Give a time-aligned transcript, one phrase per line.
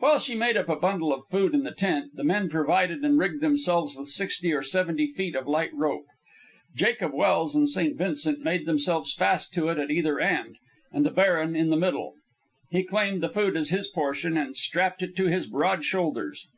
[0.00, 3.16] While she made up a bundle of food in the tent, the men provided and
[3.16, 6.06] rigged themselves with sixty or seventy feet of light rope.
[6.74, 7.96] Jacob Welse and St.
[7.96, 10.56] Vincent made themselves fast to it at either end,
[10.92, 12.14] and the baron in the middle.
[12.72, 16.48] He claimed the food as his portion, and strapped it to his broad shoulders.